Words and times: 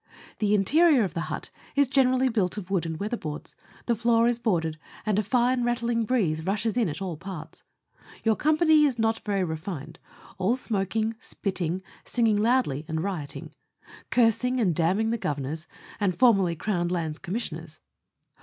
The 0.39 0.55
interior 0.55 1.03
of 1.03 1.13
the 1.13 1.29
hut 1.29 1.51
is 1.75 1.87
gene 1.87 2.07
rally 2.09 2.27
built 2.27 2.57
of 2.57 2.71
wood 2.71 2.87
and 2.87 2.97
weatherboards; 2.97 3.53
the 3.85 3.93
floor 3.93 4.27
is 4.27 4.39
boarded, 4.39 4.79
and 5.05 5.19
a 5.19 5.23
fine 5.23 5.63
rattling 5.63 6.05
breeze 6.05 6.43
rushes 6.43 6.75
in 6.75 6.89
at 6.89 7.03
all 7.03 7.17
parts. 7.17 7.61
Your 8.23 8.35
company 8.35 8.85
is 8.85 8.97
not 8.97 9.19
very 9.19 9.43
refined 9.43 9.99
all 10.39 10.55
smoking, 10.55 11.13
spitting, 11.19 11.83
singing 12.03 12.37
loudly, 12.37 12.83
and 12.87 13.03
rioting; 13.03 13.53
cursing 14.09 14.59
and 14.59 14.73
damning 14.73 15.11
Governors, 15.11 15.67
and 15.99 16.17
formerly 16.17 16.55
Crown 16.55 16.87
Lands 16.87 17.19
Com 17.19 17.33
missioners. 17.35 17.77